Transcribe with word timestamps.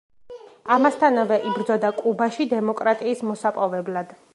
ამასთანავე 0.75 1.39
იბრძოდა 1.51 1.93
კუბაში 2.01 2.51
დემოკრატიის 2.55 3.27
მოსაპოვებლად. 3.31 4.23